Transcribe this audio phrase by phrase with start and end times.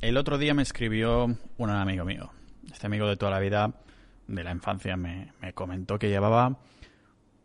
[0.00, 1.26] El otro día me escribió
[1.58, 2.30] un amigo mío.
[2.72, 3.74] Este amigo de toda la vida,
[4.28, 6.58] de la infancia, me, me comentó que llevaba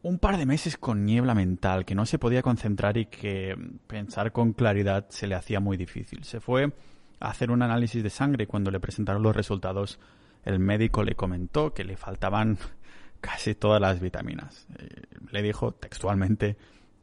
[0.04, 3.57] un par de meses con niebla mental, que no se podía concentrar y que
[3.88, 6.23] pensar con claridad se le hacía muy difícil.
[6.23, 6.71] Se fue
[7.20, 10.00] a hacer un análisis de sangre y cuando le presentaron los resultados,
[10.46, 12.58] el médico le comentó que le faltaban
[13.20, 14.66] casi todas las vitaminas.
[14.80, 16.56] Eh, le dijo textualmente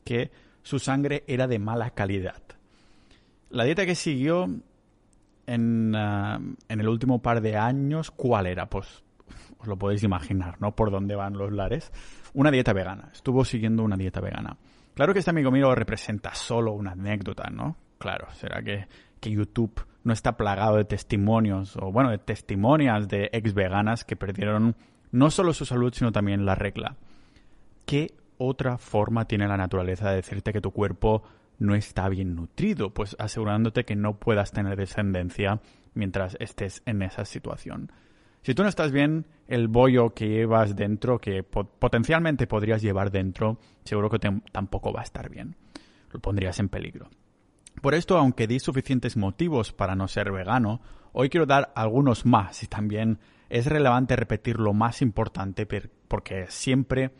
[0.02, 0.30] que
[0.62, 2.40] su sangre era de mala calidad.
[3.50, 4.48] La dieta que siguió
[5.46, 8.66] en, ah, en el último par de años, ¿cuál era?
[8.66, 9.02] Pues
[9.58, 10.74] os lo podéis imaginar, ¿no?
[10.74, 11.92] Por dónde van los lares.
[12.34, 13.10] Una dieta vegana.
[13.12, 14.56] Estuvo siguiendo una dieta vegana.
[14.94, 17.76] Claro que este amigo mío representa solo una anécdota, ¿no?
[17.98, 18.86] Claro, será que,
[19.20, 24.16] que YouTube no está plagado de testimonios, o bueno, de testimonias de ex veganas que
[24.16, 24.76] perdieron
[25.12, 26.96] no solo su salud, sino también la regla.
[27.86, 31.22] ¿Qué otra forma tiene la naturaleza de decirte que tu cuerpo
[31.62, 32.92] no está bien nutrido?
[32.92, 35.60] Pues asegurándote que no puedas tener descendencia
[35.94, 37.92] mientras estés en esa situación.
[38.42, 43.58] Si tú no estás bien, el bollo que llevas dentro, que potencialmente podrías llevar dentro,
[43.84, 44.18] seguro que
[44.50, 45.54] tampoco va a estar bien.
[46.10, 47.08] Lo pondrías en peligro.
[47.80, 50.80] Por esto, aunque di suficientes motivos para no ser vegano,
[51.12, 55.66] hoy quiero dar algunos más y también es relevante repetir lo más importante
[56.08, 57.12] porque siempre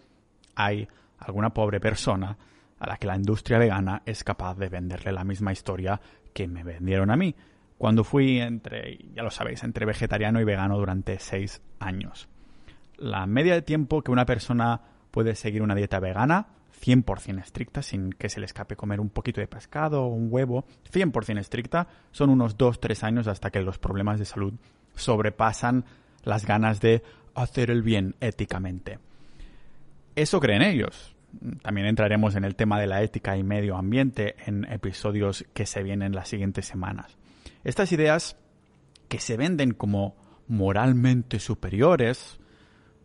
[0.57, 2.37] hay alguna pobre persona
[2.83, 6.01] a la que la industria vegana es capaz de venderle la misma historia
[6.35, 7.33] que me vendieron a mí
[7.79, 12.29] cuando fui entre, ya lo sabéis, entre vegetariano y vegano durante seis años.
[12.97, 14.81] La media de tiempo que una persona
[15.13, 16.49] puede seguir una dieta vegana,
[16.81, 20.65] 100% estricta, sin que se le escape comer un poquito de pescado o un huevo,
[20.93, 24.55] 100% estricta, son unos 2-3 años hasta que los problemas de salud
[24.97, 25.85] sobrepasan
[26.25, 28.99] las ganas de hacer el bien éticamente.
[30.17, 31.15] Eso creen ellos.
[31.63, 35.83] También entraremos en el tema de la ética y medio ambiente en episodios que se
[35.83, 37.17] vienen las siguientes semanas.
[37.65, 38.37] Estas ideas
[39.09, 40.17] que se venden como
[40.49, 42.39] moralmente superiores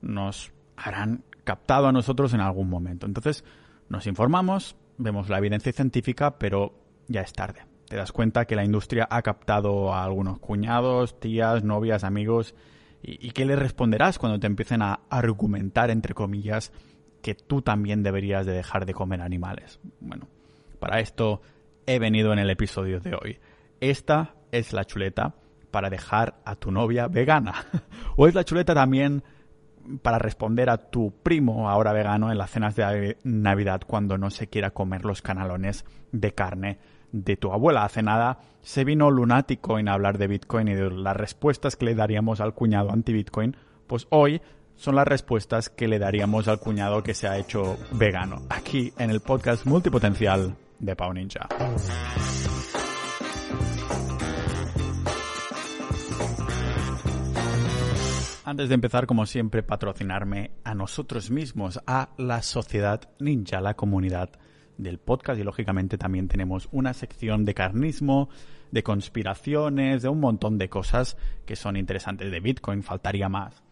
[0.01, 3.05] nos harán captado a nosotros en algún momento.
[3.05, 3.43] Entonces
[3.89, 6.73] nos informamos, vemos la evidencia científica, pero
[7.07, 7.65] ya es tarde.
[7.87, 12.53] Te das cuenta que la industria ha captado a algunos cuñados, tías, novias, amigos,
[13.01, 16.73] y, qué le responderás cuando te empiecen a argumentar, entre comillas,
[17.21, 19.79] que tú también deberías de dejar de comer animales.
[19.99, 20.27] Bueno,
[20.79, 21.41] para esto
[21.85, 23.39] he venido en el episodio de hoy.
[23.79, 25.35] Esta es la chuleta
[25.71, 27.53] para dejar a tu novia vegana.
[28.15, 29.23] o es la chuleta también
[30.01, 34.47] para responder a tu primo ahora vegano en las cenas de Navidad cuando no se
[34.47, 36.79] quiera comer los canalones de carne
[37.11, 37.85] de tu abuela.
[37.85, 41.95] Hace nada se vino lunático en hablar de Bitcoin y de las respuestas que le
[41.95, 43.55] daríamos al cuñado anti-Bitcoin.
[43.87, 44.41] Pues hoy
[44.77, 48.43] son las respuestas que le daríamos al cuñado que se ha hecho vegano.
[48.49, 51.49] Aquí en el podcast multipotencial de Pau Ninja.
[58.45, 64.29] Antes de empezar, como siempre, patrocinarme a nosotros mismos, a la sociedad ninja, la comunidad
[64.77, 68.29] del podcast y lógicamente también tenemos una sección de carnismo,
[68.71, 73.66] de conspiraciones, de un montón de cosas que son interesantes de Bitcoin, faltaría más.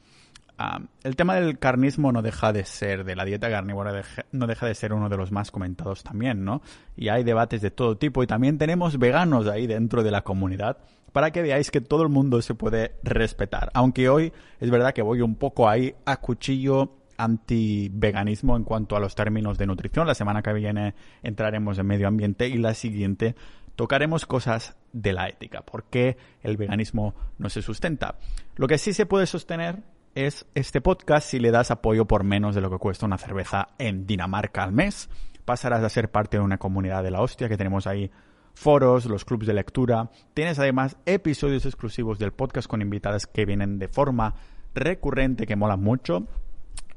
[0.57, 4.66] Ah, el tema del carnismo no deja de ser, de la dieta carnívora, no deja
[4.67, 6.61] de ser uno de los más comentados también, ¿no?
[6.95, 10.77] Y hay debates de todo tipo y también tenemos veganos ahí dentro de la comunidad
[11.11, 13.69] para que veáis que todo el mundo se puede respetar.
[13.73, 18.99] Aunque hoy es verdad que voy un poco ahí a cuchillo anti-veganismo en cuanto a
[18.99, 20.07] los términos de nutrición.
[20.07, 23.35] La semana que viene entraremos en medio ambiente y la siguiente
[23.75, 28.15] tocaremos cosas de la ética, por qué el veganismo no se sustenta.
[28.55, 29.83] Lo que sí se puede sostener
[30.15, 33.67] es este podcast si le das apoyo por menos de lo que cuesta una cerveza
[33.77, 35.09] en Dinamarca al mes.
[35.43, 38.09] Pasarás a ser parte de una comunidad de la hostia que tenemos ahí
[38.53, 40.09] foros, los clubs de lectura.
[40.33, 44.35] Tienes además episodios exclusivos del podcast con invitadas que vienen de forma
[44.73, 46.25] recurrente que mola mucho.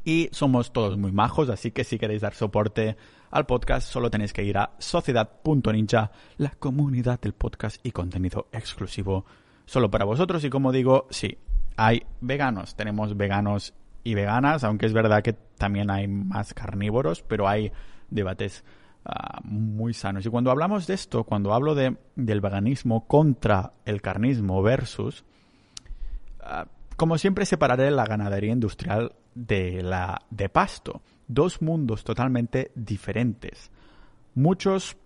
[0.05, 2.97] Y somos todos muy majos, así que si queréis dar soporte
[3.33, 9.27] al podcast, solo tenéis que ir a sociedad.ninja, la comunidad del podcast y contenido exclusivo
[9.67, 10.43] solo para vosotros.
[10.45, 11.37] Y como digo, sí,
[11.79, 13.73] hay veganos, tenemos veganos
[14.05, 17.73] y veganas, aunque es verdad que también hay más carnívoros, pero hay
[18.11, 18.63] debates
[19.11, 20.27] Ah, muy sanos.
[20.27, 25.25] Y cuando hablamos de esto, cuando hablo de, del veganismo contra el carnismo versus,
[26.41, 31.01] ah, como siempre separaré la ganadería industrial de la de pasto.
[31.27, 33.71] Dos mundos totalmente diferentes.
[34.35, 34.99] Muchos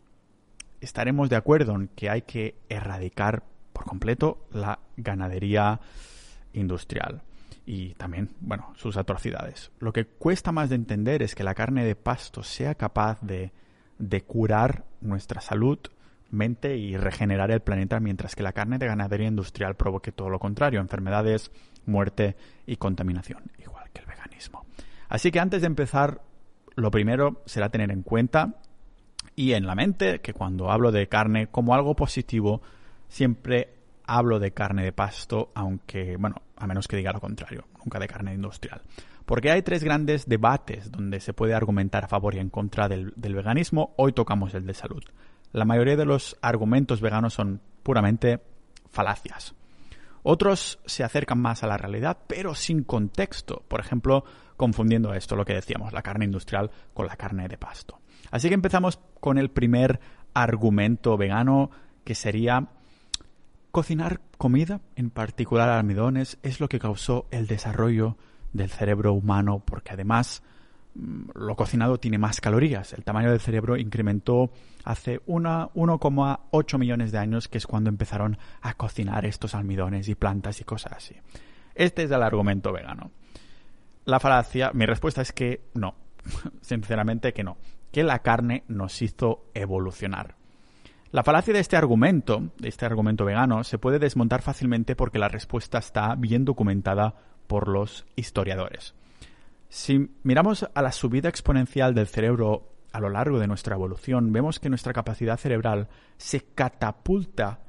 [0.81, 6.12] estaremos de acuerdo en que hay que erradicar por completo la ganadería industrial
[7.65, 9.71] y también, bueno, sus atrocidades.
[9.79, 13.53] Lo que cuesta más de entender es que la carne de pasto sea capaz de
[14.03, 15.79] de curar nuestra salud,
[16.31, 20.41] mente y regenerar el planeta, mientras que la carne de ganadería industrial provoque todo lo
[20.41, 21.53] contrario, enfermedades,
[21.87, 24.67] muerte y contaminación, igual que el veganismo.
[25.09, 26.21] Así que antes de empezar,
[26.75, 28.57] lo primero será tener en cuenta
[29.37, 32.61] y en la mente que cuando hablo de carne como algo positivo,
[33.09, 37.99] siempre hablo de carne de pasto, aunque, bueno, a menos que diga lo contrario, nunca
[37.99, 38.83] de carne industrial.
[39.25, 43.13] Porque hay tres grandes debates donde se puede argumentar a favor y en contra del,
[43.17, 43.95] del veganismo.
[43.97, 45.03] Hoy tocamos el de salud.
[45.53, 48.41] La mayoría de los argumentos veganos son puramente
[48.91, 49.55] falacias.
[50.23, 53.65] Otros se acercan más a la realidad, pero sin contexto.
[53.69, 54.25] Por ejemplo,
[54.57, 57.99] confundiendo esto, lo que decíamos, la carne industrial con la carne de pasto.
[58.31, 60.01] Así que empezamos con el primer
[60.35, 61.71] argumento vegano,
[62.05, 62.69] que sería
[63.73, 68.17] cocinar comida, en particular almidones, es lo que causó el desarrollo
[68.53, 70.43] del cerebro humano, porque además
[70.95, 72.93] mm, lo cocinado tiene más calorías.
[72.93, 74.51] El tamaño del cerebro incrementó
[74.85, 80.61] hace 1,8 millones de años, que es cuando empezaron a cocinar estos almidones y plantas
[80.61, 81.17] y cosas así.
[81.75, 83.11] Este es el argumento vegano.
[84.05, 85.95] La falacia, mi respuesta es que no.
[86.61, 87.57] Sinceramente que no.
[87.91, 90.42] Que la carne nos hizo evolucionar.
[91.13, 95.29] La falacia de este argumento, de este argumento vegano, se puede desmontar fácilmente porque la
[95.29, 97.15] respuesta está bien documentada
[97.47, 98.95] por los historiadores.
[99.69, 104.59] Si miramos a la subida exponencial del cerebro a lo largo de nuestra evolución, vemos
[104.59, 107.61] que nuestra capacidad cerebral se catapulta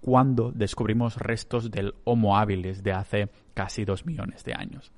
[0.00, 4.90] cuando descubrimos restos del Homo habilis de hace casi dos millones de años.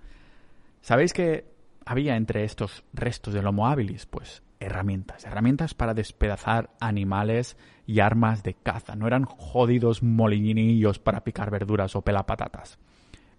[0.81, 1.45] ¿Sabéis que
[1.85, 4.07] había entre estos restos del Homo habilis?
[4.07, 8.95] Pues herramientas, herramientas para despedazar animales y armas de caza.
[8.95, 12.79] No eran jodidos molinillos para picar verduras o pelar patatas.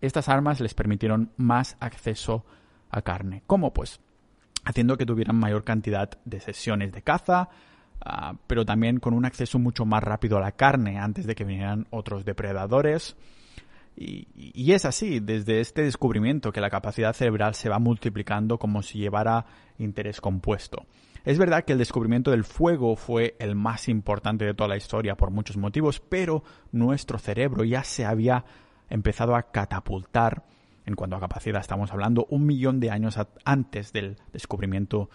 [0.01, 2.43] Estas armas les permitieron más acceso
[2.89, 3.43] a carne.
[3.47, 3.71] ¿Cómo?
[3.73, 4.01] Pues
[4.65, 7.49] haciendo que tuvieran mayor cantidad de sesiones de caza,
[8.03, 11.45] ah, pero también con un acceso mucho más rápido a la carne antes de que
[11.45, 13.15] vinieran otros depredadores.
[13.95, 18.99] Y, es así, desde este descubrimiento, que la capacidad cerebral se va multiplicando como si
[18.99, 19.45] llevara
[19.77, 20.85] interés compuesto.
[21.23, 25.15] Es verdad que el descubrimiento del fuego fue el más importante de toda la historia
[25.15, 28.43] por muchos motivos, pero nuestro cerebro ya se había
[28.89, 30.43] empezado a catapultar
[30.85, 31.61] en cuanto a capacidad.
[31.61, 35.09] Estamos hablando un millón de años antes del descubrimiento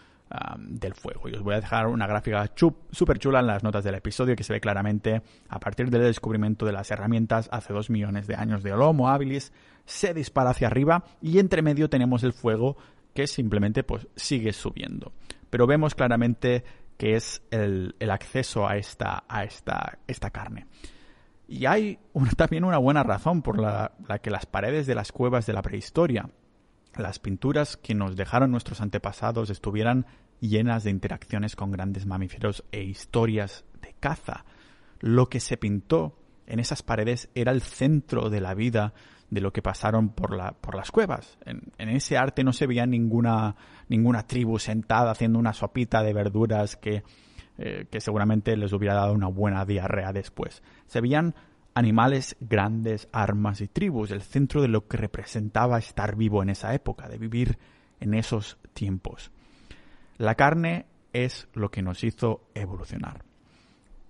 [0.58, 1.28] del fuego.
[1.28, 2.52] Y os voy a dejar una gráfica
[2.90, 6.66] súper chula en las notas del episodio que se ve claramente a partir del descubrimiento
[6.66, 9.52] de las herramientas hace dos millones de años de Homo habilis,
[9.84, 12.76] se dispara hacia arriba y entre medio tenemos el fuego
[13.14, 15.12] que simplemente pues sigue subiendo.
[15.56, 16.64] Pero vemos claramente
[16.98, 20.66] que es el, acceso a esta, a esta, esta carne.
[21.48, 21.98] Y hay
[22.36, 23.92] también una buena razón por la,
[24.22, 26.28] que las paredes de las cuevas de la prehistoria,
[26.94, 30.04] las pinturas que nos dejaron nuestros antepasados estuvieran
[30.40, 34.44] llenas de interacciones con grandes mamíferos e historias de caza.
[35.00, 38.92] Lo que se pintó en esas paredes era el centro de la vida
[39.30, 41.38] de lo que pasaron por, la, por las cuevas.
[41.44, 43.56] En, ese arte no se veía ninguna,
[43.88, 47.02] ninguna tribu sentada haciendo una sopita de verduras que
[47.58, 50.62] eh, que seguramente les hubiera dado una buena diarrea después.
[50.88, 51.34] Se veían
[51.72, 56.74] animales grandes, armas y tribus, el centro de lo que representaba estar vivo en esa
[56.74, 57.58] época, de vivir
[57.98, 59.30] en esos tiempos.
[60.18, 60.84] La carne
[61.14, 63.24] es lo que nos hizo evolucionar.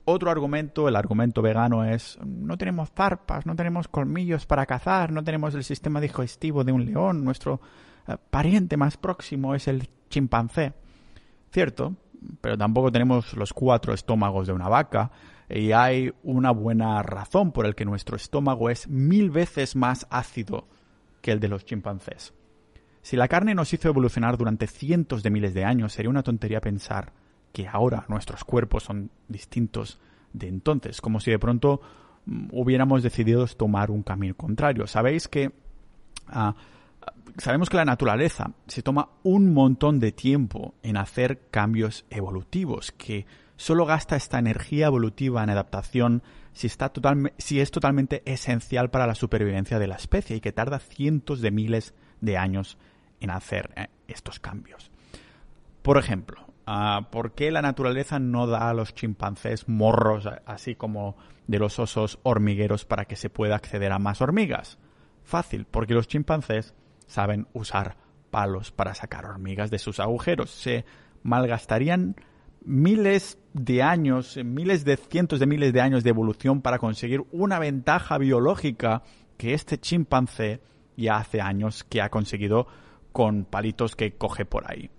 [0.08, 5.24] Otro argumento, el argumento vegano, es no tenemos zarpas, no tenemos colmillos para cazar, no
[5.24, 7.60] tenemos el sistema digestivo de un león, nuestro
[8.06, 10.74] eh, pariente más próximo es el chimpancé.
[11.50, 11.96] Cierto,
[12.40, 15.10] pero tampoco tenemos los cuatro estómagos de una vaca
[15.48, 20.68] y hay una buena razón por el que nuestro estómago es mil veces más ácido
[21.20, 22.32] que el de los chimpancés.
[23.02, 26.60] Si la carne nos hizo evolucionar durante cientos de miles de años, sería una tontería
[26.60, 27.12] pensar
[27.56, 29.98] que ahora nuestros cuerpos son distintos
[30.34, 31.80] de entonces, como si de pronto
[32.26, 34.86] mm, hubiéramos decidido tomar un camino contrario.
[34.86, 35.52] Sabéis que
[36.28, 36.54] ah,
[37.38, 43.24] sabemos que la naturaleza se toma un montón de tiempo en hacer cambios evolutivos, que
[43.56, 46.22] solo gasta esta energía evolutiva en adaptación
[46.52, 46.92] si, está
[47.38, 51.52] si es totalmente esencial para la supervivencia de la especie y que tarda cientos de
[51.52, 52.76] miles de años
[53.18, 54.90] en hacer eh, estos cambios.
[55.80, 61.16] Por ejemplo, ah, ¿por qué la naturaleza no da a los chimpancés morros así como
[61.46, 64.78] de los osos hormigueros para que se pueda acceder a más hormigas?
[65.22, 66.74] Fácil, porque los chimpancés
[67.06, 67.96] saben usar
[68.30, 70.50] palos para sacar hormigas de sus agujeros.
[70.50, 70.84] Se
[71.22, 72.16] malgastarían
[72.64, 77.58] miles de años, miles de cientos de miles de años de evolución para conseguir una
[77.58, 79.02] ventaja biológica
[79.36, 80.60] que este chimpancé
[80.96, 82.66] ya hace años que ha conseguido
[83.12, 84.90] con palitos que coge por ahí.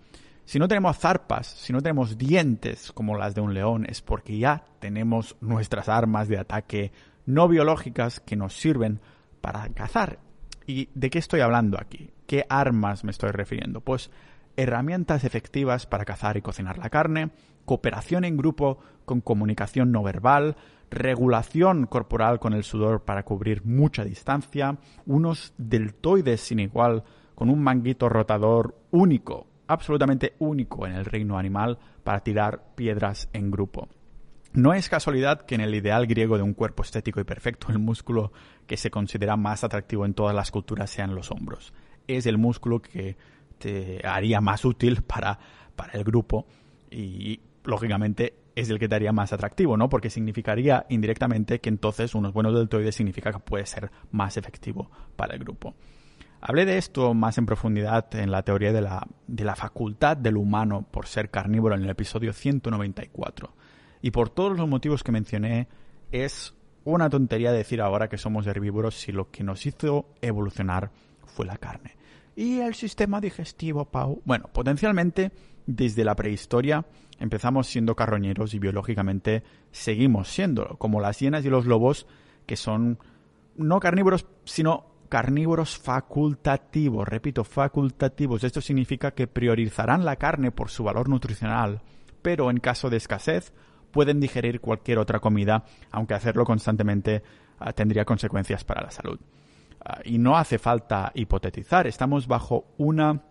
[0.47, 4.37] Si no tenemos zarpas, si no tenemos dientes como las de un león, es porque
[4.37, 6.93] ya tenemos nuestras armas de ataque
[7.25, 9.01] no biológicas que nos sirven
[9.41, 10.19] para cazar.
[10.65, 12.11] ¿Y de qué estoy hablando aquí?
[12.27, 13.81] ¿Qué armas me estoy refiriendo?
[13.81, 14.09] Pues
[14.55, 17.31] herramientas efectivas para cazar y cocinar la carne,
[17.65, 20.55] cooperación en grupo con comunicación no verbal,
[20.89, 27.03] regulación corporal con el sudor para cubrir mucha distancia, unos deltoides sin igual
[27.35, 33.51] con un manguito rotador único absolutamente único en el reino animal para tirar piedras en
[33.51, 33.87] grupo.
[34.53, 37.79] No es casualidad que en el ideal griego de un cuerpo estético y perfecto el
[37.79, 38.31] músculo
[38.65, 41.73] que se considera más atractivo en todas las culturas sean los hombros.
[42.07, 43.17] Es el músculo que
[43.59, 45.37] te haría más útil para,
[45.75, 46.47] para el grupo
[46.89, 49.89] y, lógicamente, es el que te haría más atractivo, ¿no?
[49.89, 55.35] Porque significaría indirectamente que entonces unos buenos deltoides significa que puede ser más efectivo para
[55.35, 55.75] el grupo.
[56.39, 60.37] Hablé de esto más en profundidad en la teoría de la, de la facultad del
[60.37, 63.53] humano por ser carnívoro en el episodio 194.
[64.01, 65.67] Y por todos los motivos que mencioné,
[66.11, 66.53] es
[66.83, 70.91] una tontería decir ahora que somos herbívoros si lo que nos hizo evolucionar
[71.25, 71.95] fue la carne.
[72.35, 74.21] ¿Y el sistema digestivo, Pau?
[74.23, 75.31] Bueno, potencialmente
[75.65, 76.85] desde la prehistoria
[77.19, 82.05] empezamos siendo carroñeros y biológicamente seguimos siendo, como las hienas y los lobos,
[82.45, 82.99] que son
[83.55, 88.43] no carnívoros, sino carnívoros facultativos, repito, facultativos.
[88.43, 91.81] Esto significa que priorizarán la carne por su valor nutricional,
[92.21, 93.53] pero en caso de escasez
[93.91, 97.23] pueden digerir cualquier otra comida, aunque hacerlo constantemente
[97.59, 99.19] ah, tendría consecuencias para la salud.
[99.83, 103.23] Ah, y no hace falta hipotetizar, estamos bajo una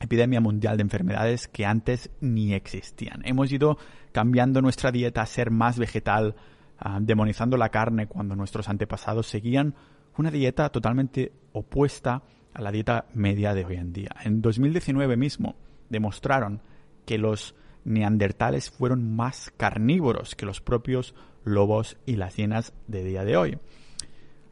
[0.00, 3.22] epidemia mundial de enfermedades que antes ni existían.
[3.24, 3.78] Hemos ido
[4.12, 6.34] cambiando nuestra dieta a ser más vegetal,
[6.78, 9.74] ah, demonizando la carne cuando nuestros antepasados seguían
[10.18, 14.10] una dieta totalmente opuesta a la dieta media de hoy en día.
[14.24, 15.56] En 2019 mismo
[15.88, 16.62] demostraron
[17.04, 17.54] que los
[17.84, 23.58] neandertales fueron más carnívoros que los propios lobos y las hienas de día de hoy.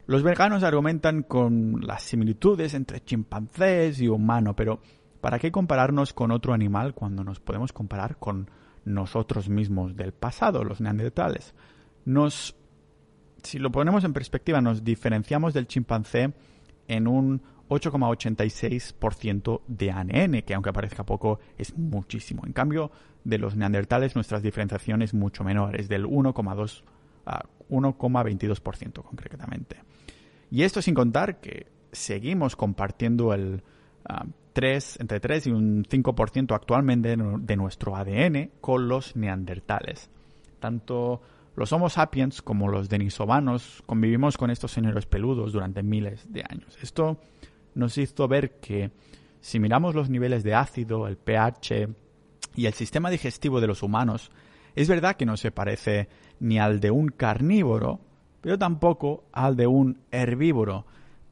[0.05, 4.81] Los veganos argumentan con las similitudes entre chimpancés y humano, pero
[5.21, 8.49] ¿para qué compararnos con otro animal cuando nos podemos comparar con
[8.85, 11.55] nosotros mismos del pasado, los neandertales?
[12.03, 12.55] Nos
[13.43, 16.33] si lo ponemos en perspectiva, nos diferenciamos del chimpancé
[16.87, 22.43] en un 8,86% de ANN, que aunque parezca poco, es muchísimo.
[22.45, 22.91] En cambio,
[23.23, 26.83] de los neandertales nuestras diferenciaciones es mucho menor, es del 1,2
[27.25, 29.77] a 1,22% concretamente.
[30.51, 33.63] Y esto sin contar que seguimos compartiendo el
[34.53, 40.09] 3, entre 3 y un 5% actualmente de nuestro ADN con los neandertales.
[40.59, 41.21] Tanto
[41.55, 46.77] los Homo sapiens, como los denisovanos, convivimos con estos señores peludos durante miles de años.
[46.81, 47.19] Esto
[47.75, 48.91] nos hizo ver que
[49.39, 51.89] si miramos los niveles de ácido, el pH
[52.55, 54.31] y el sistema digestivo de los humanos,
[54.75, 56.07] es verdad que no se parece
[56.39, 57.99] ni al de un carnívoro,
[58.41, 60.85] pero tampoco al de un herbívoro.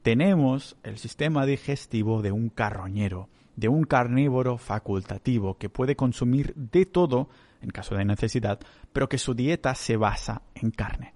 [0.04, 6.86] Tenemos el sistema digestivo de un carroñero, de un carnívoro facultativo que puede consumir de
[6.86, 7.30] todo
[7.62, 8.60] en caso de necesidad,
[8.94, 11.14] pero que su dieta se basa en carne.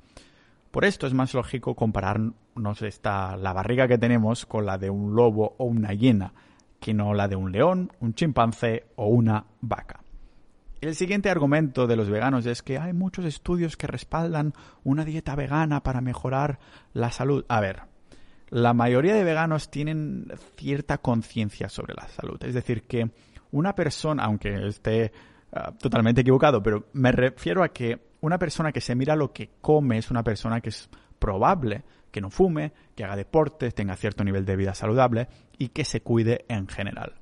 [0.71, 5.15] Por esto es más lógico compararnos esta, la barriga que tenemos con la de un
[5.15, 6.33] lobo o una hiena,
[6.79, 10.01] que no la de un león, un chimpancé o una vaca.
[10.81, 15.35] El siguiente argumento de los veganos es que hay muchos estudios que respaldan una dieta
[15.35, 16.59] vegana para mejorar
[16.93, 17.45] la salud.
[17.47, 17.83] A ver,
[18.49, 22.37] la mayoría de veganos tienen cierta conciencia sobre la salud.
[22.43, 23.09] Es decir, que
[23.51, 25.11] una persona, aunque esté
[25.57, 29.51] Ah, totalmente equivocado, pero me refiero a que una persona que se mira lo que
[29.61, 34.25] come es una persona que es probable que no fume, que haga deporte, tenga cierto
[34.25, 37.13] nivel de vida saludable y que se cuide en general.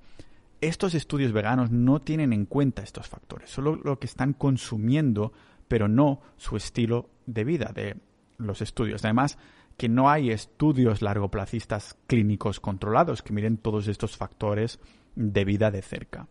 [0.62, 5.32] Estos estudios veganos no tienen en cuenta estos factores, solo lo que están consumiendo,
[5.68, 7.98] pero no su estilo de vida de
[8.38, 9.06] los estudios.
[9.06, 9.38] Además,
[9.78, 14.80] que no hay estudios largoplacistas clínicos controlados que miren todos estos factores
[15.16, 16.28] de vida de cerca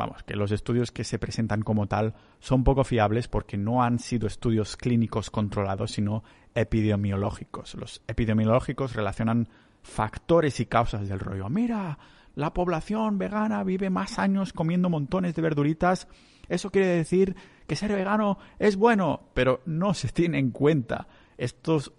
[0.00, 3.98] vamos, que los estudios que se presentan como tal son poco fiables porque no han
[3.98, 7.74] sido estudios clínicos controlados, sino epidemiológicos.
[7.74, 9.48] Los epidemiológicos relacionan
[9.82, 11.48] factores y causas del rollo.
[11.50, 11.98] Mira,
[12.34, 16.08] la población vegana vive más años comiendo montones de verduritas.
[16.48, 21.92] Eso quiere decir que ser vegano es bueno, pero no se tiene en cuenta estos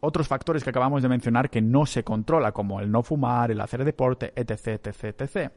[0.00, 3.60] otros factores que acabamos de mencionar que no se controla, como el no fumar, el
[3.60, 5.52] hacer deporte, etc, etc, etc.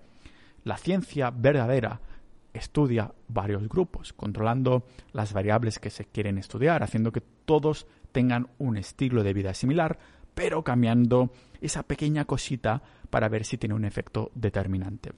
[0.66, 2.02] La ciencia verdadera
[2.52, 8.76] estudia varios grupos, controlando las variables que se quieren estudiar, haciendo que todos tengan un
[8.76, 10.00] estilo de vida similar,
[10.34, 11.32] pero cambiando
[11.62, 12.82] esa pequeña cosita
[13.12, 15.12] para ver si tiene un efecto determinante.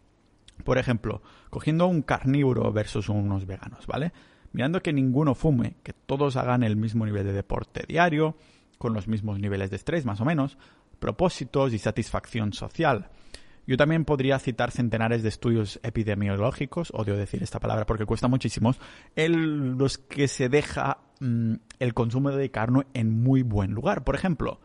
[0.66, 4.12] Por ejemplo, cogiendo un carnívoro versus unos veganos, ¿vale?
[4.52, 8.36] Mirando que ninguno fume, que todos hagan el mismo nivel de deporte diario,
[8.78, 10.58] con los mismos niveles de estrés más o menos,
[11.00, 13.10] propósitos y satisfacción social.
[13.68, 18.74] Yo también podría citar centenares de estudios epidemiológicos, odio decir esta palabra porque cuesta muchísimo,
[19.16, 24.06] en los que se deja mm, el consumo de carne en muy buen lugar.
[24.06, 24.62] Por ejemplo,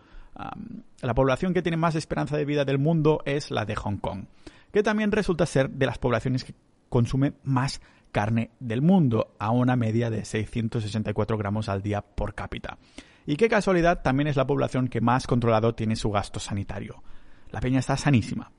[1.03, 4.27] la población que tiene más esperanza de vida del mundo es la de Hong Kong,
[4.73, 6.55] que también resulta ser de las poblaciones que
[6.89, 7.81] consume más
[8.13, 12.79] carne del mundo, a una media de 664 gramos al día por cápita.
[13.27, 17.03] Y qué casualidad, también es la población que más controlado tiene su gasto sanitario.
[17.51, 18.53] La peña está sanísima.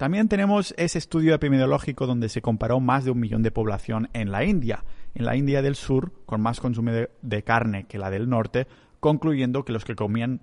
[0.00, 4.32] También tenemos ese estudio epidemiológico donde se comparó más de un millón de población en
[4.32, 4.82] la India,
[5.14, 8.66] en la India del sur, con más consumo de, carne que la del norte,
[8.98, 10.40] concluyendo que los que comían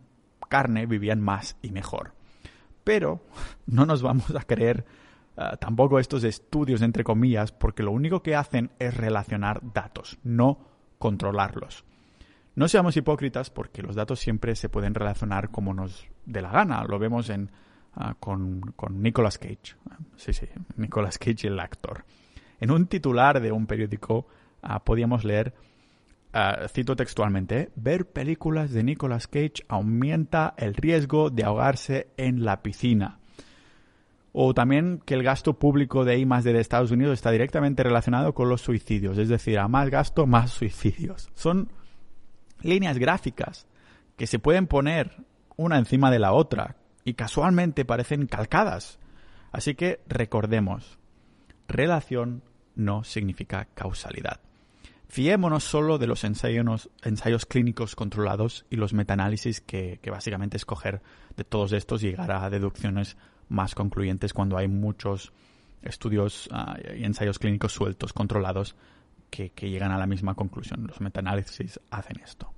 [0.48, 2.14] carne vivían más y mejor.
[2.84, 3.24] Pero
[3.66, 4.86] no nos vamos a creer
[5.38, 10.68] ah, tampoco estos estudios, entre comillas, porque lo único que hacen es relacionar datos, no
[11.00, 11.84] controlarlos.
[12.54, 16.84] No seamos hipócritas porque los datos siempre se pueden relacionar como nos dé la gana.
[16.84, 17.50] Lo vemos en,
[17.98, 19.76] ah, con, con Nicolas Cage.
[20.16, 22.06] Sí, sí, Nicolas Cage, el actor.
[22.60, 24.28] En un titular de un periódico
[24.62, 25.54] ah, podíamos leer,
[26.34, 32.62] ah, cito textualmente, ver películas de Nicolas Cage aumenta el riesgo de ahogarse en la
[32.62, 33.20] piscina.
[34.40, 38.50] O también que el gasto público de I de Estados Unidos está directamente relacionado con
[38.50, 39.18] los suicidios.
[39.18, 41.32] Es decir, a más gasto, más suicidios.
[41.34, 41.72] Son
[42.62, 43.66] líneas gráficas
[44.16, 45.24] que se pueden poner
[45.56, 46.76] una encima de la otra
[47.08, 49.00] y casualmente parecen calcadas.
[49.54, 51.00] Así que recordemos,
[51.70, 52.44] relación
[52.76, 54.42] no significa causalidad.
[55.08, 61.02] Fiémonos solo de los ensayos, ensayos clínicos controlados y los metaanálisis que, que básicamente escoger
[61.38, 63.16] de todos estos y llegar a deducciones
[63.48, 65.32] más concluyentes cuando hay muchos
[65.84, 68.76] estudios ah, y ensayos clínicos sueltos, controlados,
[69.30, 70.86] que, llegan a la misma conclusión.
[70.86, 72.52] Los metaanálisis hacen esto.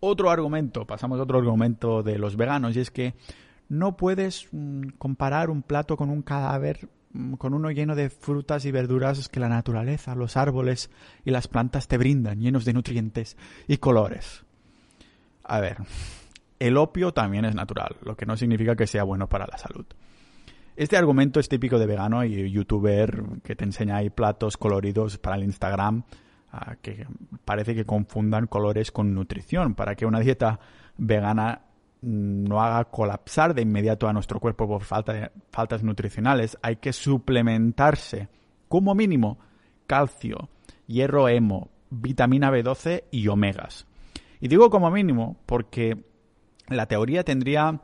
[0.00, 3.14] Otro argumento, pasamos a otro argumento de los veganos, y es que
[3.68, 8.64] no puedes mm, comparar un plato con un cadáver mm, con uno lleno de frutas
[8.64, 10.90] y verduras que la naturaleza, los árboles
[11.24, 14.44] y las plantas te brindan, llenos de nutrientes y colores.
[15.44, 15.78] A ver,
[16.58, 19.86] el opio también es natural, lo que no significa que sea bueno para la salud.
[20.76, 25.36] Este argumento es típico de vegano y youtuber que te enseña ahí platos coloridos para
[25.36, 26.04] el Instagram,
[26.52, 27.06] ah, que
[27.44, 30.60] parece que confundan colores con nutrición, para que una dieta
[30.96, 31.62] vegana
[32.00, 36.56] no haga colapsar de inmediato a nuestro cuerpo por falta faltas nutricionales.
[36.62, 38.28] Hay que suplementarse,
[38.68, 39.38] como mínimo,
[39.86, 40.48] calcio,
[40.86, 43.86] hierro hemo, vitamina B12 y omegas.
[44.40, 46.04] Y digo como mínimo porque
[46.68, 47.80] la teoría tendría,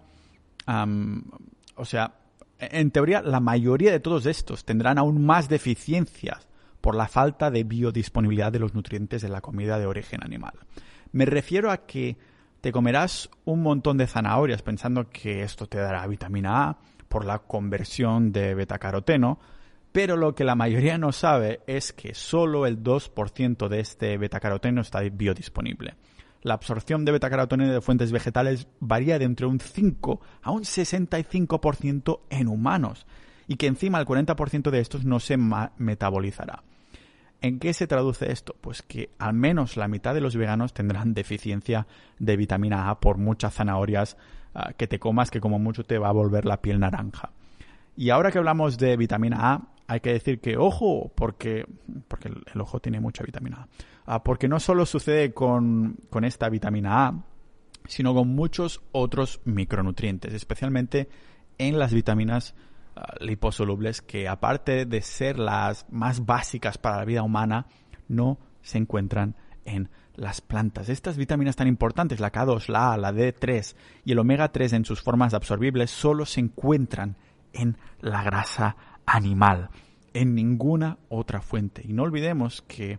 [1.77, 2.15] o sea,
[2.59, 6.49] en teoría, la mayoría de todos estos tendrán aún más deficiencias
[6.81, 10.53] por la falta de biodisponibilidad de los nutrientes de la comida de origen animal.
[11.13, 12.17] Me refiero a que
[12.65, 16.79] te comerás un montón de zanahorias pensando que esto te dará vitamina A
[17.11, 19.39] por la conversión de betacaroteno,
[19.93, 24.81] pero lo que la mayoría no sabe es que solo el 2% de este betacaroteno
[24.81, 25.97] está biodisponible
[26.41, 32.21] la absorción de betacaroteno de fuentes vegetales varía de entre un 5 a un 65%
[32.31, 33.07] en humanos
[33.47, 36.63] y que encima el 40% de estos no se metabolizará.
[37.45, 38.57] ¿En qué se traduce esto?
[38.59, 41.87] Pues que al menos la mitad de los veganos tendrán deficiencia
[42.19, 44.17] de vitamina A por muchas zanahorias
[44.55, 47.33] ah, que te comas que como mucho te va a volver la piel naranja.
[47.99, 51.67] Y ahora que hablamos de vitamina A, hay que decir que ojo, porque,
[52.09, 53.69] porque el, ojo tiene mucha vitamina
[54.07, 54.15] A.
[54.15, 57.25] Ah, porque no solo sucede con, esta vitamina A,
[57.87, 61.11] sino con muchos otros micronutrientes, especialmente
[61.59, 62.55] en las vitaminas
[63.21, 67.67] liposolubles que aparte de ser las más básicas para la vida humana,
[68.09, 70.89] no se encuentran en las plantas.
[70.89, 74.85] Estas vitaminas tan importantes, la K2, la A, la D3 y el omega 3 en
[74.85, 77.17] sus formas absorbibles, solo se encuentran
[77.53, 78.77] en la grasa
[79.07, 79.71] animal,
[80.13, 81.83] en ninguna otra fuente.
[81.85, 82.99] Y no olvidemos que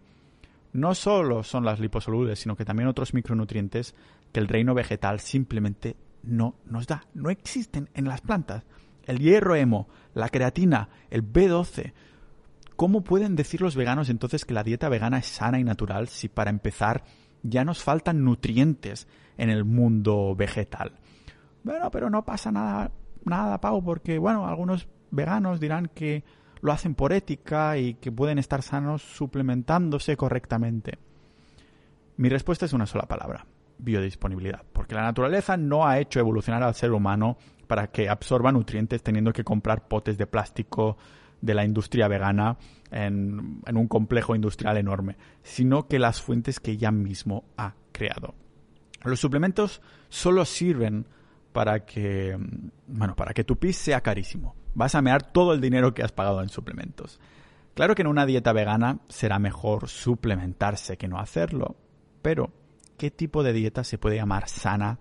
[0.74, 3.96] no solo son las liposolubles, sino que también otros micronutrientes
[4.32, 7.06] que el reino vegetal simplemente no nos da.
[7.14, 8.66] No existen en las plantas.
[9.06, 11.94] El hierro hemo, la creatina, el B12.
[12.76, 16.28] ¿Cómo pueden decir los veganos entonces que la dieta vegana es sana y natural si
[16.28, 17.04] para empezar
[17.44, 20.94] ya nos faltan nutrientes en el mundo vegetal?
[21.64, 22.92] Bueno, pero no pasa nada,
[23.24, 26.24] nada, Pau, porque bueno, algunos veganos dirán que
[26.62, 30.98] lo hacen por ética y que pueden estar sanos suplementándose correctamente.
[32.18, 33.46] Mi respuesta es una sola palabra,
[33.78, 39.04] biodisponibilidad, porque la naturaleza no ha hecho evolucionar al ser humano para que absorba nutrientes
[39.04, 40.98] teniendo que comprar potes de plástico
[41.42, 42.58] de la industria vegana
[42.92, 48.34] en, un complejo industrial enorme, sino que las fuentes que ella mismo ha creado.
[49.04, 51.06] Los suplementos solo sirven
[51.52, 52.38] para que,
[52.88, 54.56] bueno, para que tu pis sea carísimo.
[54.74, 57.20] Vas a mear todo el dinero que has pagado en suplementos.
[57.76, 61.76] Claro que en una dieta vegana será mejor suplementarse que no hacerlo,
[62.22, 62.52] pero
[62.98, 65.00] ¿qué tipo de dieta se puede llamar sana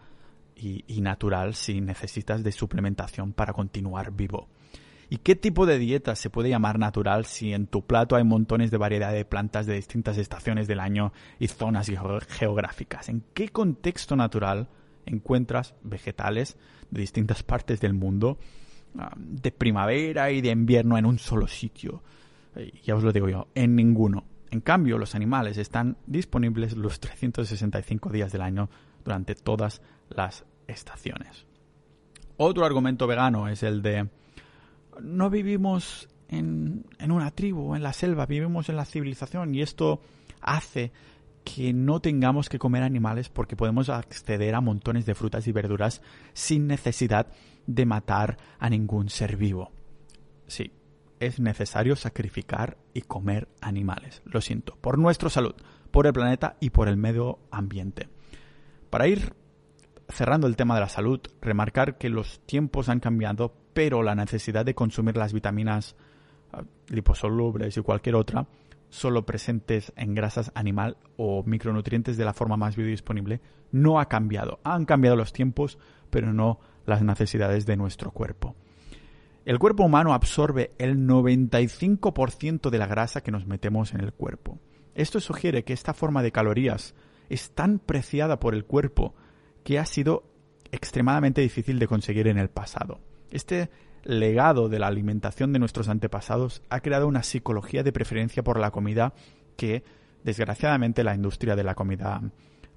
[0.56, 4.48] y, natural si necesitas de suplementación para continuar vivo?
[5.10, 8.70] ¿Y qué tipo de dieta se puede llamar natural si en tu plato hay montones
[8.70, 11.90] de variedad de plantas de distintas estaciones del año y zonas
[12.28, 13.08] geográficas?
[13.08, 14.68] ¿En qué contexto natural
[15.06, 16.56] encuentras vegetales
[16.90, 18.38] de distintas partes del mundo
[18.98, 22.02] ah, de primavera y de invierno en un solo sitio?
[22.84, 24.24] ya os lo digo yo, en ninguno.
[24.50, 28.70] En cambio, los animales están disponibles los 365 días del año
[29.04, 31.46] durante todas las estaciones.
[32.36, 34.08] Otro argumento vegano es el de
[35.00, 40.00] no vivimos en, en una tribu, en la selva, vivimos en la civilización y esto
[40.40, 40.92] hace
[41.44, 46.00] que no tengamos que comer animales porque podemos acceder a montones de frutas y verduras
[46.32, 47.28] sin necesidad
[47.66, 49.70] de matar a ningún ser vivo.
[50.46, 50.72] Sí,
[51.20, 54.22] es necesario sacrificar y comer animales.
[54.24, 55.54] Lo siento, por nuestra salud,
[55.90, 58.08] por el planeta y por el medio ambiente.
[58.90, 59.34] Para ir
[60.08, 64.64] cerrando el tema de la salud, remarcar que los tiempos han cambiado, pero la necesidad
[64.64, 65.96] de consumir las vitaminas
[66.52, 68.46] ah, liposolubles y cualquier otra,
[68.90, 73.40] solo presentes en grasas animal o micronutrientes de la forma más biodisponible,
[73.72, 74.60] no ha cambiado.
[74.62, 75.78] Han cambiado los tiempos,
[76.10, 78.54] pero no las necesidades de nuestro cuerpo.
[79.44, 84.58] El cuerpo humano absorbe el 95% de la grasa que nos metemos en el cuerpo.
[84.94, 86.94] Esto sugiere que esta forma de calorías
[87.28, 89.14] es tan preciada por el cuerpo
[89.64, 90.22] que ha sido
[90.70, 93.00] extremadamente difícil de conseguir en el pasado.
[93.30, 93.70] Este
[94.04, 98.70] legado de la alimentación de nuestros antepasados ha creado una psicología de preferencia por la
[98.70, 99.14] comida
[99.56, 99.82] que,
[100.22, 102.20] desgraciadamente, la industria de la comida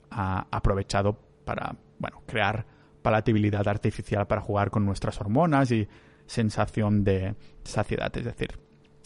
[0.10, 2.66] ha aprovechado para, bueno, crear
[3.02, 5.88] palatabilidad artificial para jugar con nuestras hormonas y
[6.26, 8.60] sensación de saciedad, es decir,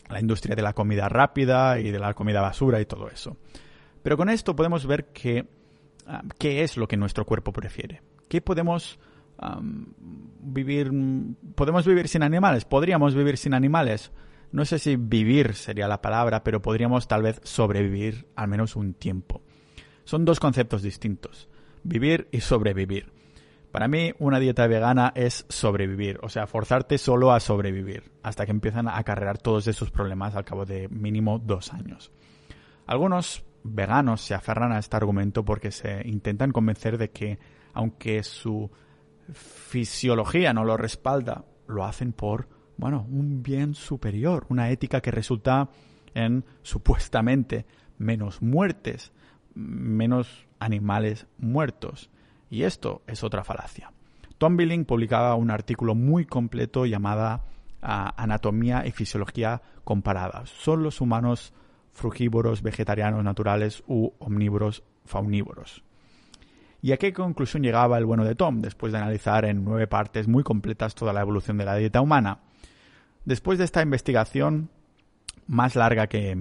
[0.10, 3.38] la industria de la comida rápida y de la comida basura y todo eso.
[4.04, 5.48] Pero con esto podemos ver que,
[6.08, 8.02] ah, qué es lo que nuestro cuerpo prefiere.
[8.28, 9.00] ¿Qué podemos
[10.40, 10.92] vivir?
[11.56, 12.66] ¿Podemos vivir sin animales?
[12.66, 14.12] ¿Podríamos vivir sin animales?
[14.52, 18.94] No sé si vivir sería la palabra, pero podríamos tal vez sobrevivir al menos un
[18.94, 19.42] tiempo.
[20.04, 21.50] Son dos conceptos distintos,
[21.84, 23.12] vivir y sobrevivir.
[23.72, 28.52] Para mí, una dieta vegana es sobrevivir, o sea, forzarte solo a sobrevivir, hasta que
[28.52, 32.12] empiezan a acarrear todos esos problemas al cabo de mínimo dos años.
[32.86, 37.40] Algunos veganos se aferran a este argumento porque se intentan convencer de que,
[37.74, 38.72] aunque su
[39.34, 45.70] fisiología no lo respalda, lo hacen por, bueno, un bien superior, una ética que resulta
[46.14, 47.66] en supuestamente
[47.98, 49.14] menos muertes,
[49.54, 52.10] menos animales muertos.
[52.50, 53.92] Y esto es otra falacia.
[54.38, 57.42] Tom Billing publicaba un artículo muy completo llamado
[57.82, 60.50] ah, Anatomía y Fisiología Comparadas.
[60.50, 61.54] ¿Son los humanos
[61.94, 65.84] frugívoros, vegetarianos naturales u omnívoros faunívoros?
[66.82, 70.28] ¿Y a qué conclusión llegaba el bueno de Tom después de analizar en nueve partes
[70.28, 72.40] muy completas toda la evolución de la dieta humana?
[73.24, 74.70] Después de esta investigación,
[75.46, 76.36] más larga que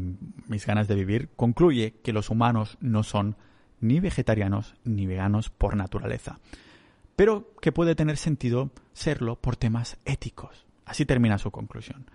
[0.46, 3.36] mis ganas de vivir, concluye que los humanos no son
[3.80, 6.38] ni vegetarianos ni veganos por naturaleza,
[7.16, 10.64] pero que puede tener sentido serlo por temas éticos.
[10.86, 12.06] Así termina su conclusión.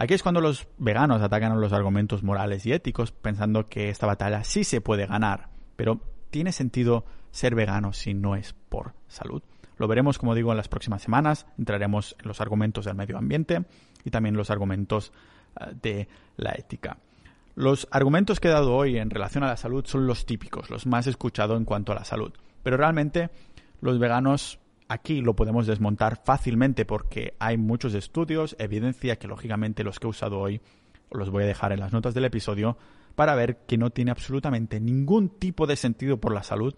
[0.00, 4.44] Aquí es cuando los veganos atacan los argumentos morales y éticos pensando que esta batalla
[4.44, 9.42] sí se puede ganar, pero ¿tiene sentido ser vegano si no es por salud?
[9.76, 11.44] Lo veremos, como digo, en las próximas semanas.
[11.58, 13.66] Entraremos en los argumentos del medio ambiente
[14.02, 15.12] y también los argumentos
[15.60, 16.08] eh, de
[16.38, 16.96] la ética.
[17.54, 20.86] Los argumentos que he dado hoy en relación a la salud son los típicos, los
[20.86, 22.32] más escuchados en cuanto a la salud.
[22.62, 23.28] Pero realmente
[23.82, 24.60] los veganos
[24.90, 30.10] aquí lo podemos desmontar fácilmente porque hay muchos estudios, evidencia que lógicamente los que he
[30.10, 30.60] usado hoy
[31.12, 32.76] los voy a dejar en las notas del episodio
[33.14, 36.74] para ver que no tiene absolutamente ningún tipo de sentido por la salud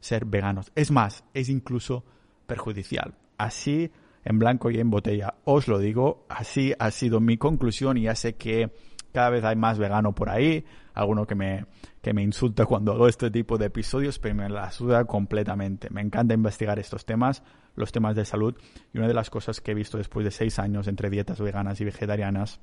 [0.00, 0.70] ser veganos.
[0.74, 2.04] Es más, es incluso
[2.46, 3.14] perjudicial.
[3.38, 3.90] Así,
[4.22, 8.14] en blanco y en botella, os lo digo, así ha sido mi conclusión y ya
[8.16, 8.70] sé que
[9.16, 11.64] cada vez hay más vegano por ahí, alguno que me,
[12.02, 15.88] que me insulta cuando hago este tipo de episodios, pero me la suda completamente.
[15.88, 17.42] Me encanta investigar estos temas,
[17.76, 18.54] los temas de salud,
[18.92, 21.80] y una de las cosas que he visto después de seis años entre dietas veganas
[21.80, 22.60] y vegetarianas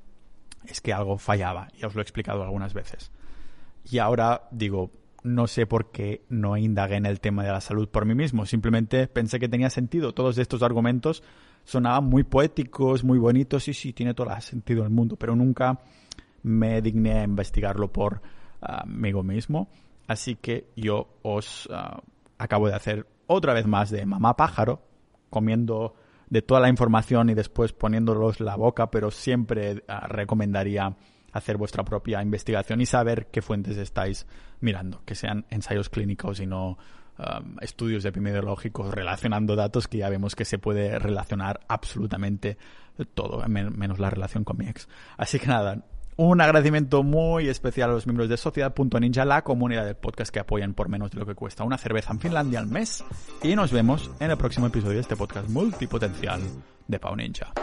[0.68, 3.12] es que algo fallaba, ya os lo he explicado algunas veces.
[3.90, 4.92] Y ahora digo,
[5.24, 8.46] no sé por qué no indagué en el tema de la salud por mí mismo.
[8.46, 10.14] Simplemente pensé que tenía sentido.
[10.14, 11.24] Todos estos argumentos
[11.64, 15.80] sonaban muy poéticos, muy bonitos, y sí, tiene todo el sentido del mundo, pero nunca
[16.44, 18.22] me digné a investigarlo por
[18.62, 19.70] ah, mí mismo.
[20.08, 22.02] Así que yo os ah,
[22.38, 24.82] acabo de hacer otra vez más de mamá pájaro,
[25.30, 25.96] comiendo
[26.30, 30.96] de toda la información y después poniéndolos la boca, pero siempre ah, recomendaría
[31.32, 34.28] hacer vuestra propia investigación y saber qué fuentes estáis
[34.60, 36.78] mirando, que sean ensayos clínicos y no
[37.62, 42.58] estudios epidemiológicos relacionando datos que ya vemos que se puede relacionar absolutamente
[43.14, 44.88] todo, menos la relación con mi ex.
[45.18, 45.84] Así que nada,
[46.16, 50.74] un agradecimiento muy especial a los miembros de Sociedad.ninja, la comunidad del podcast que apoyan
[50.74, 53.04] por menos de lo que cuesta una cerveza en Finlandia al mes.
[53.42, 56.42] Y nos vemos en el próximo episodio de este podcast multipotencial
[56.88, 57.54] de Pau Ninja.